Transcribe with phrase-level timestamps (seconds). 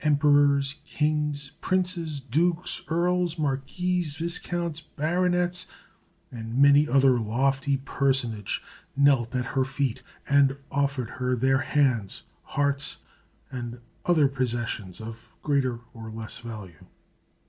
[0.00, 5.68] Emperors, kings, princes, dukes, earls, marquises, viscounts, baronets,
[6.32, 8.58] and many other lofty personages
[8.96, 12.96] knelt at her feet, and offered her their hands, hearts,
[13.52, 16.84] and other possessions of greater or less value.